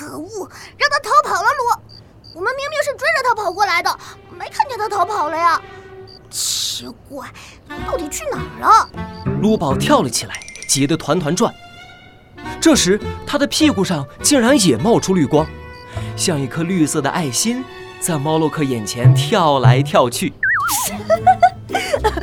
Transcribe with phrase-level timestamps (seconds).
[0.00, 0.48] 可恶，
[0.78, 1.48] 让他逃跑了！
[1.50, 1.62] 鲁，
[2.34, 3.94] 我们明明是追着他跑过来的，
[4.30, 5.60] 没看见他逃跑了呀？
[6.30, 7.28] 奇怪，
[7.86, 8.88] 到底去哪儿了？
[9.42, 10.34] 卢宝跳了起来，
[10.66, 11.54] 急得团团转。
[12.58, 15.46] 这时，他的屁股上竟然也冒出绿光，
[16.16, 17.62] 像一颗绿色的爱心，
[18.00, 20.32] 在猫洛克眼前跳来跳去。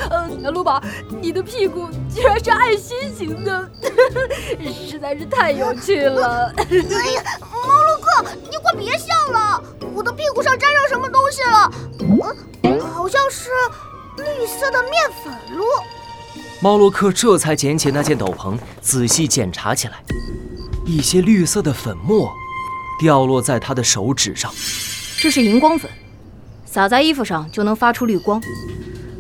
[0.09, 0.81] 呃，卢宝，
[1.21, 3.69] 你的屁股居然是爱心型的，
[4.89, 6.51] 实在是太有趣了。
[6.57, 7.23] 哎呀，
[8.49, 9.63] 你快别笑了，
[9.93, 11.71] 我的屁股上沾上什么东西了？
[12.63, 13.49] 嗯，好像是
[14.17, 14.93] 绿色的面
[15.23, 15.65] 粉露。
[16.59, 20.03] 猫洛克这才捡起那件斗篷，仔细检查起来，
[20.85, 22.33] 一些绿色的粉末
[22.99, 24.51] 掉落在他的手指上，
[25.19, 25.89] 这是荧光粉。
[26.65, 28.41] 撒在衣服上就能发出绿光，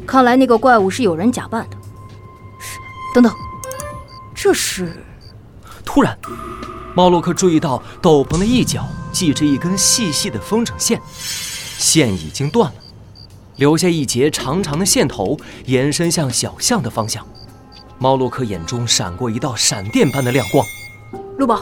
[0.05, 1.77] 看来那个怪物是有人假扮的。
[3.13, 3.33] 等等，
[4.35, 4.91] 这是……
[5.85, 6.17] 突然，
[6.97, 8.83] 猫洛克注意到斗篷的一角
[9.13, 10.99] 系着一根细细的风筝线，
[11.77, 12.75] 线已经断了，
[13.57, 17.23] 留下一截长长的线头，延伸向小巷的方向。
[17.99, 20.65] 猫洛克眼中闪过一道闪电般的亮光。
[21.37, 21.61] 陆宝，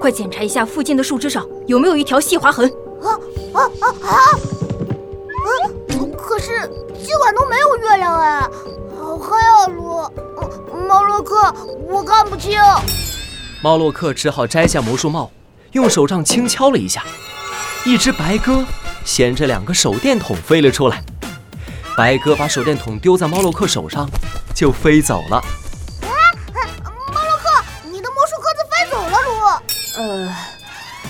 [0.00, 2.68] 快检查一下附近的树枝上有没有一条细划痕。
[3.00, 3.14] 啊
[3.52, 4.18] 啊啊啊！
[6.16, 6.68] 可是
[7.00, 8.50] 今晚都没有月亮哎，
[8.98, 9.66] 好黑啊！
[9.68, 11.54] 路，猫洛克，
[11.88, 12.58] 我看不清。
[13.62, 15.30] 猫洛克只好摘下魔术帽，
[15.70, 17.04] 用手杖轻敲了一下，
[17.84, 18.64] 一只白鸽
[19.04, 21.00] 衔着两个手电筒飞了出来。
[21.96, 24.10] 白鸽把手电筒丢在猫洛克手上，
[24.52, 25.36] 就飞走了。
[25.36, 25.44] 啊，
[26.02, 30.02] 猫洛克，你的魔术鸽子飞走了，鲁。
[30.02, 30.34] 呃，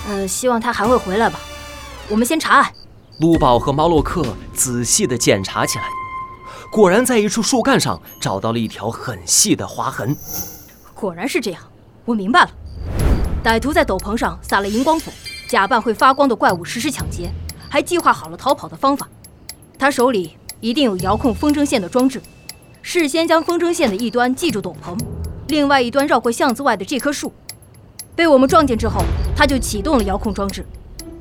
[0.08, 1.40] 呃，希望它还会回来吧。
[2.10, 2.70] 我们先查案。
[3.20, 5.84] 卢宝和猫洛克仔细地检查起来，
[6.70, 10.14] 果然在一处树干上找到了一条很细的划痕。
[10.92, 11.62] 果然是这样，
[12.04, 12.50] 我明白了，
[13.44, 15.14] 歹徒在斗篷上撒了荧光粉，
[15.48, 17.30] 假扮会发光的怪物实施抢劫，
[17.68, 19.08] 还计划好了逃跑的方法。
[19.78, 22.20] 他手里一定有遥控风筝线的装置，
[22.82, 24.98] 事先将风筝线的一端系住斗篷，
[25.48, 27.32] 另外一端绕过巷子外的这棵树。
[28.16, 29.02] 被我们撞见之后，
[29.36, 30.66] 他就启动了遥控装置。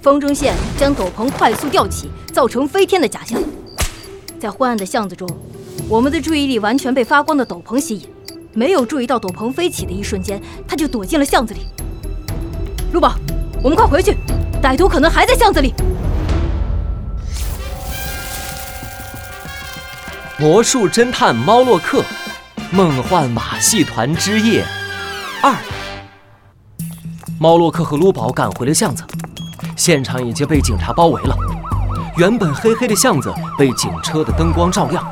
[0.01, 3.39] 风筝线将斗篷快速吊起，造成飞天的假象。
[4.39, 5.29] 在昏暗的巷子中，
[5.87, 8.09] 我们的注意力完全被发光的斗篷吸引，
[8.53, 11.67] 没有注意到斗篷飞起的一瞬间，他就躲进了巷子里。
[12.91, 13.15] 卢宝，
[13.63, 14.17] 我们快回去，
[14.61, 15.73] 歹徒可能还在巷子里。
[20.37, 22.03] 魔术侦探猫洛克，
[22.71, 24.65] 梦幻马戏团之夜
[25.41, 25.55] 二。
[27.39, 29.03] 猫洛克和卢宝赶回了巷子。
[29.77, 31.35] 现场已经被警察包围了，
[32.17, 35.03] 原本黑黑的巷子被警车的灯光照亮，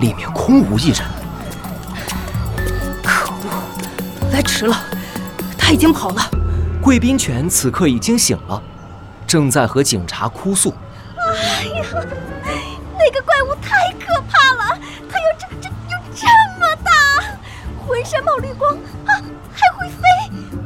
[0.00, 1.21] 里面空无一人。
[4.42, 4.76] 迟了，
[5.56, 6.22] 他已经跑了。
[6.80, 8.62] 贵宾犬此刻已经醒了，
[9.26, 10.74] 正在和警察哭诉
[11.16, 11.86] ：“哎呀，
[12.98, 16.26] 那个怪物太可怕了，它有这这有这
[16.58, 16.92] 么大，
[17.86, 18.74] 浑身冒绿光
[19.06, 19.14] 啊，
[19.52, 20.02] 还会飞。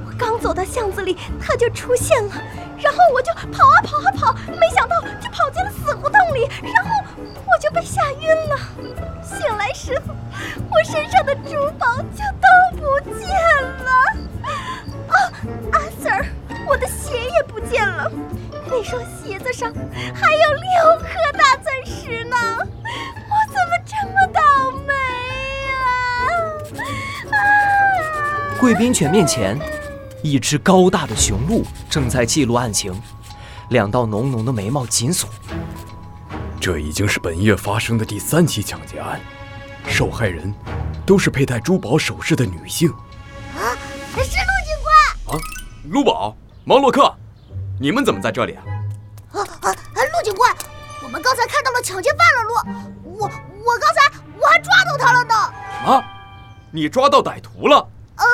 [0.07, 2.35] 我刚走到巷子里，它就出现了。”
[2.79, 6.91] 然后我就跑啊跑啊跑，没想到就跑进了死胡同里，然后
[7.57, 8.59] 我就被吓晕了。
[9.25, 10.15] 醒来时候，
[10.71, 12.47] 我身上的珠宝就都
[12.77, 13.31] 不见
[13.83, 13.91] 了。
[15.09, 15.17] 啊，
[15.73, 16.27] 阿 Sir，
[16.69, 18.13] 我的鞋也不见了，
[18.67, 22.37] 那双鞋子上还有六颗大钻石呢。
[22.59, 24.43] 我怎么这么倒
[24.87, 24.93] 霉
[25.73, 25.79] 呀？
[27.33, 28.61] 啊！
[28.61, 29.59] 贵宾犬面前。
[30.23, 33.01] 一只高大的雄鹿正在记录案情，
[33.71, 35.31] 两道浓浓的眉毛紧锁。
[36.67, 39.21] 这已经是本月发生的第三起抢劫案，
[39.87, 40.53] 受害人
[41.07, 42.91] 都是佩戴珠宝首饰的女性。
[43.55, 43.71] 啊，
[44.17, 45.39] 是陆警官！
[45.39, 45.39] 啊，
[45.91, 47.09] 陆宝、毛洛克，
[47.79, 48.65] 你们怎么在这里啊？
[49.31, 49.71] 啊啊！
[49.95, 50.53] 陆警官，
[51.05, 53.31] 我们刚才看到了抢劫犯了，陆，我
[53.65, 55.35] 我刚才我还抓到他了呢。
[55.85, 56.05] 什么？
[56.73, 57.77] 你抓到歹徒了？
[58.17, 58.25] 呃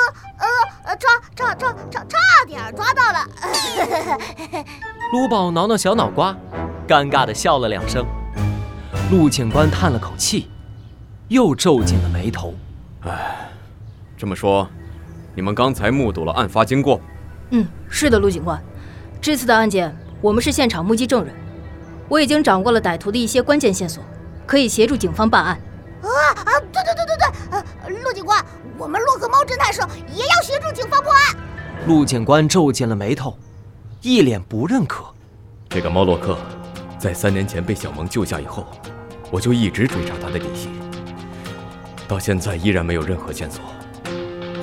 [0.87, 2.17] 呃，抓抓抓差差
[2.47, 3.27] 点抓到了。
[5.13, 6.35] 陆宝挠挠小脑瓜，
[6.87, 8.03] 尴尬的笑了两声。
[9.13, 10.49] 陆警官叹了口气，
[11.27, 12.55] 又皱紧了眉头。
[13.01, 13.47] 唉，
[14.17, 14.67] 这么说，
[15.35, 16.99] 你们刚才目睹了案发经过？
[17.51, 18.59] 嗯，是的，陆警官。
[19.21, 21.31] 这次的案件，我们是现场目击证人。
[22.09, 24.03] 我已经掌握了歹徒的一些关键线索，
[24.47, 25.61] 可以协助警方办案。
[26.01, 26.09] 啊
[26.43, 26.51] 啊！
[26.71, 28.43] 对对对对对，呃，陆警官。
[28.79, 31.37] 我们洛克猫侦探社也要协助警方破案。
[31.85, 33.37] 陆警官皱紧了眉头，
[34.01, 35.05] 一脸不认可。
[35.69, 36.35] 这个猫洛克，
[36.97, 38.65] 在三年前被小萌救下以后，
[39.33, 40.69] 我就一直追查他的底细，
[42.07, 43.63] 到现在依然没有任何线索。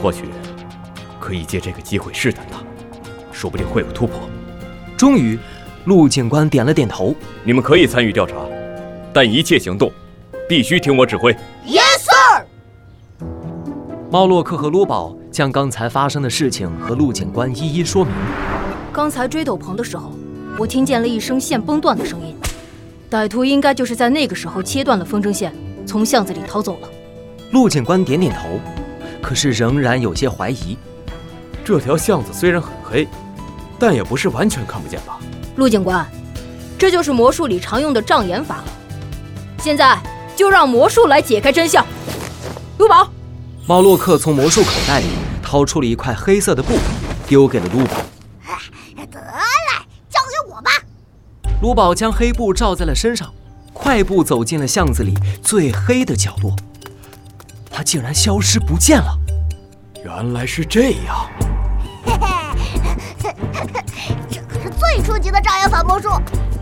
[0.01, 0.27] 或许
[1.19, 2.61] 可以借这个机会试探他，
[3.33, 4.31] 说不定会有突破。
[4.97, 5.37] 终于，
[5.87, 7.13] 陆警官点了点头
[7.43, 8.37] ：“你们可以参与调查，
[9.13, 9.91] 但一切行动
[10.49, 11.35] 必须听我指挥。”
[11.67, 12.47] Yes sir。
[14.09, 18.15] 猫洛克和卢宝将刚才发生的事情和陆警官一一说明。
[18.93, 20.13] 刚才追斗篷的时候，
[20.57, 22.37] 我听见了一声线崩断的声音，
[23.11, 25.53] 歹徒应该就是在那个时候切断了风筝线，
[25.85, 26.89] 从巷子里逃走了。
[27.51, 28.61] 陆警官点点头，
[29.21, 30.79] 可是仍然有些怀疑。
[31.65, 33.07] 这条巷子虽然很黑。
[33.83, 35.19] 但也不是完全看不见吧，
[35.57, 36.07] 陆警官，
[36.79, 38.63] 这就是魔术里常用的障眼法。
[39.59, 39.99] 现在
[40.37, 41.83] 就让魔术来解开真相。
[42.77, 43.11] 卢宝，
[43.67, 45.07] 猫洛克从魔术口袋里
[45.43, 46.75] 掏出了一块黑色的布，
[47.27, 47.93] 丢给了卢宝。
[51.61, 53.31] 卢宝将黑布罩在了身上，
[53.75, 56.57] 快步走进了巷子里最黑的角落。
[57.71, 59.19] 他竟然消失不见了。
[60.03, 61.31] 原来是这样。
[62.05, 62.29] 嘿嘿。
[64.31, 66.09] 这可是最初级的障眼法魔术，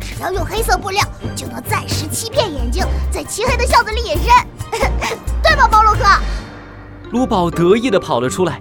[0.00, 1.00] 只要用黑色布料，
[1.36, 4.26] 就能暂时欺骗眼睛，在漆黑的巷子里隐身，
[5.42, 6.00] 对吗，猫洛克？
[7.12, 8.58] 卢宝得意地跑了出来，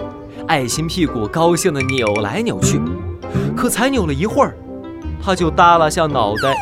[0.48, 2.80] 爱心屁股高兴地扭来扭去，
[3.56, 4.56] 可才扭了一会儿，
[5.24, 6.56] 他就耷拉下脑袋。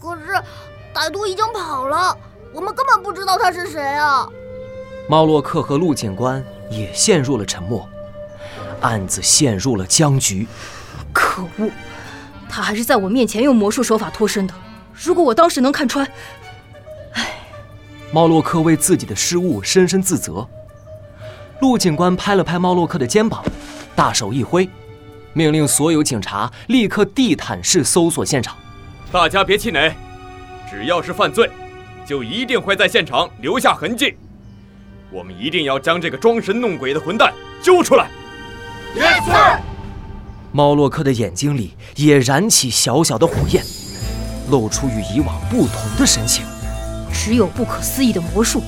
[0.00, 0.32] 可是
[0.92, 2.16] 歹徒已经跑了，
[2.52, 4.28] 我们根本不知道他是谁啊！
[5.08, 7.88] 猫洛克和陆警官也陷入了沉默。
[8.80, 10.46] 案子陷入了僵局。
[11.12, 11.70] 可恶，
[12.48, 14.54] 他还是在我面前用魔术手法脱身的。
[14.92, 16.06] 如果我当时能看穿……
[17.12, 17.38] 唉，
[18.12, 20.46] 猫洛克为自己的失误深深自责。
[21.60, 23.42] 陆警官拍了拍猫洛克的肩膀，
[23.96, 24.68] 大手一挥，
[25.34, 28.56] 命令所有警察立刻地毯式搜索现场。
[29.12, 29.92] 大家别气馁，
[30.70, 31.50] 只要是犯罪，
[32.06, 34.16] 就一定会在现场留下痕迹。
[35.10, 37.32] 我们一定要将这个装神弄鬼的混蛋
[37.62, 38.08] 揪出来。
[38.96, 39.60] Yes sir。
[40.52, 43.64] 猫洛克的眼睛里也燃起小小的火焰，
[44.50, 46.44] 露出与以往不同的神情。
[47.12, 48.62] 只有不可思议的魔术，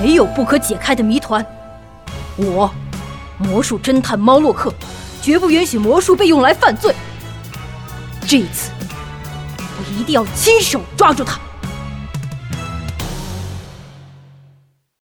[0.00, 1.44] 没有不可解开的谜团。
[2.36, 2.72] 我，
[3.38, 4.72] 魔术侦探猫洛克，
[5.22, 6.94] 绝不允许魔术被用来犯罪。
[8.26, 8.70] 这一次，
[9.58, 11.38] 我一定要亲手抓住他。